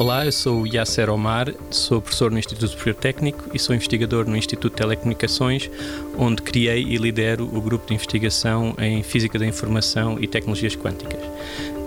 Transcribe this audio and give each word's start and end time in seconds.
Olá, 0.00 0.24
eu 0.24 0.32
sou 0.32 0.66
Yasser 0.66 1.10
Omar, 1.10 1.52
sou 1.70 2.00
professor 2.00 2.30
no 2.30 2.38
Instituto 2.38 2.68
Superior 2.68 2.94
Técnico 2.94 3.50
e 3.52 3.58
sou 3.58 3.74
investigador 3.74 4.26
no 4.26 4.34
Instituto 4.34 4.72
de 4.72 4.78
Telecomunicações, 4.78 5.70
onde 6.16 6.40
criei 6.40 6.82
e 6.82 6.96
lidero 6.96 7.44
o 7.44 7.60
grupo 7.60 7.86
de 7.86 7.92
investigação 7.92 8.74
em 8.78 9.02
Física 9.02 9.38
da 9.38 9.44
Informação 9.46 10.16
e 10.18 10.26
Tecnologias 10.26 10.74
Quânticas. 10.74 11.20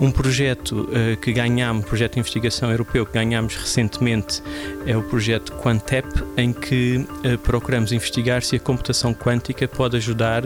Um 0.00 0.10
projeto 0.10 0.88
uh, 0.90 1.16
que 1.20 1.32
ganhámos, 1.32 1.84
projeto 1.84 2.14
de 2.14 2.20
investigação 2.20 2.70
europeu 2.70 3.06
que 3.06 3.12
ganhámos 3.12 3.56
recentemente 3.56 4.42
é 4.86 4.96
o 4.96 5.02
projeto 5.02 5.52
Quantep, 5.52 6.06
em 6.36 6.52
que 6.52 6.96
uh, 6.96 7.38
procuramos 7.38 7.92
investigar 7.92 8.42
se 8.42 8.56
a 8.56 8.60
computação 8.60 9.14
quântica 9.14 9.68
pode 9.68 9.96
ajudar 9.96 10.44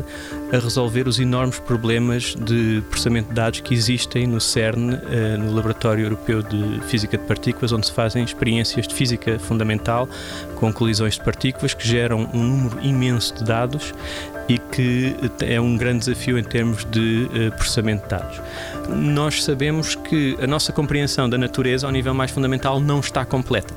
a 0.52 0.59
resolver 0.59 1.09
os 1.09 1.18
enormes 1.18 1.59
problemas 1.59 2.34
de 2.34 2.82
processamento 2.90 3.30
de 3.30 3.34
dados 3.34 3.60
que 3.60 3.73
existem 3.73 4.26
no 4.26 4.40
CERN, 4.40 4.95
uh, 4.95 5.38
no 5.38 5.54
Laboratório 5.54 6.04
Europeu 6.04 6.42
de 6.42 6.80
Física 6.87 7.16
de 7.16 7.24
Partículas, 7.24 7.73
onde 7.73 7.87
se 7.87 7.92
fazem 7.92 8.23
experiências 8.23 8.87
de 8.87 8.95
física 8.95 9.38
fundamental 9.38 10.09
com 10.56 10.73
colisões 10.73 11.15
de 11.15 11.24
partículas 11.24 11.73
que 11.73 11.87
geram 11.87 12.28
um 12.34 12.42
número 12.42 12.78
imenso 12.84 13.34
de 13.34 13.45
dados 13.45 13.95
e 14.48 14.59
que 14.59 15.15
é 15.43 15.61
um 15.61 15.77
grande 15.77 16.07
desafio 16.07 16.38
em 16.38 16.43
termos 16.43 16.84
de 16.87 17.29
uh, 17.33 17.57
processamento 17.57 18.05
de 18.05 18.09
dados. 18.09 18.41
Nós 18.88 19.45
sabemos 19.45 19.95
que 19.95 20.37
a 20.41 20.47
nossa 20.47 20.73
compreensão 20.73 21.29
da 21.29 21.37
natureza 21.37 21.87
ao 21.87 21.93
nível 21.93 22.15
mais 22.15 22.30
fundamental 22.30 22.80
não 22.80 23.01
está 23.01 23.24
completa. 23.24 23.74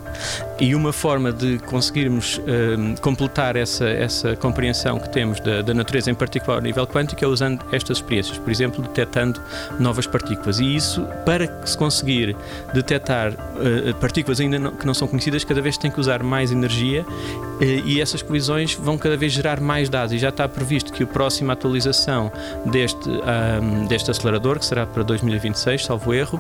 E 0.59 0.73
uma 0.73 0.93
forma 0.93 1.33
de 1.33 1.59
conseguirmos 1.59 2.37
uh, 2.37 3.01
completar 3.01 3.57
essa, 3.57 3.89
essa 3.89 4.35
compreensão 4.37 4.97
que 4.97 5.09
temos 5.09 5.41
da, 5.41 5.61
da, 5.61 5.73
natureza, 5.73 6.09
em 6.09 6.15
particular 6.15 6.57
ao 6.57 6.61
nível 6.61 6.87
quântico, 6.87 7.23
é 7.25 7.27
usando 7.27 7.65
estas 7.73 7.97
experiências, 7.97 8.37
por 8.37 8.49
exemplo, 8.49 8.81
detectando 8.81 9.41
novas 9.77 10.07
partículas. 10.07 10.59
E 10.61 10.75
isso, 10.75 11.05
para 11.25 11.65
se 11.65 11.77
conseguir 11.77 12.35
detectar 12.73 13.33
uh, 13.33 13.93
partículas 13.95 14.39
ainda 14.39 14.57
não, 14.57 14.71
que 14.71 14.85
não 14.85 14.93
são 14.93 15.07
conhecidas, 15.07 15.43
cada 15.43 15.61
vez 15.61 15.77
tem 15.77 15.91
que 15.91 15.99
usar 15.99 16.23
mais 16.23 16.51
energia 16.51 17.05
e 17.85 18.01
essas 18.01 18.23
colisões 18.23 18.73
vão 18.73 18.97
cada 18.97 19.15
vez 19.15 19.31
gerar 19.31 19.59
mais 19.59 19.87
dados. 19.87 20.13
E 20.13 20.17
já 20.17 20.29
está 20.29 20.47
previsto 20.61 20.93
que 20.93 21.03
a 21.03 21.07
próxima 21.07 21.53
atualização 21.53 22.31
deste, 22.65 23.09
um, 23.09 23.87
deste 23.87 24.11
acelerador, 24.11 24.59
que 24.59 24.65
será 24.65 24.85
para 24.85 25.01
2026, 25.01 25.85
salvo 25.85 26.13
erro, 26.13 26.39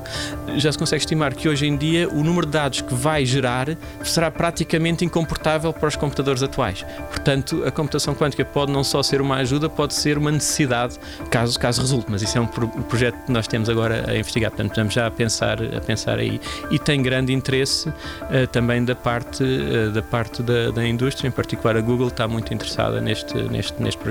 já 0.57 0.71
se 0.71 0.77
consegue 0.77 1.01
estimar 1.01 1.33
que 1.33 1.49
hoje 1.49 1.65
em 1.65 1.75
dia 1.75 2.07
o 2.07 2.23
número 2.23 2.45
de 2.45 2.51
dados 2.51 2.81
que 2.81 2.93
vai 2.93 3.25
gerar 3.25 3.75
será 4.03 4.29
praticamente 4.29 5.03
incomportável 5.03 5.73
para 5.73 5.87
os 5.87 5.95
computadores 5.95 6.43
atuais. 6.43 6.85
Portanto, 7.09 7.63
a 7.65 7.71
computação 7.71 8.13
quântica 8.13 8.45
pode 8.45 8.71
não 8.71 8.83
só 8.83 9.01
ser 9.01 9.21
uma 9.21 9.37
ajuda, 9.37 9.67
pode 9.67 9.95
ser 9.95 10.19
uma 10.19 10.31
necessidade, 10.31 10.99
caso, 11.31 11.59
caso 11.59 11.81
resulte. 11.81 12.05
Mas 12.09 12.21
isso 12.21 12.37
é 12.37 12.41
um 12.41 12.45
pro 12.45 12.67
projeto 12.67 13.25
que 13.25 13.31
nós 13.31 13.47
temos 13.47 13.69
agora 13.69 14.05
a 14.07 14.15
investigar. 14.15 14.51
Portanto, 14.51 14.69
estamos 14.69 14.93
já 14.93 15.07
a 15.07 15.11
pensar, 15.11 15.57
a 15.75 15.81
pensar 15.81 16.19
aí. 16.19 16.39
E 16.69 16.77
tem 16.77 17.01
grande 17.01 17.33
interesse 17.33 17.89
uh, 17.89 18.47
também 18.51 18.85
da 18.85 18.93
parte, 18.95 19.43
uh, 19.43 19.91
da, 19.91 20.01
parte 20.03 20.43
da, 20.43 20.69
da 20.69 20.87
indústria, 20.87 21.27
em 21.27 21.31
particular 21.31 21.75
a 21.75 21.81
Google 21.81 22.09
está 22.09 22.27
muito 22.27 22.53
interessada 22.53 23.01
neste, 23.01 23.35
neste, 23.49 23.81
neste 23.81 23.99
projeto 23.99 24.10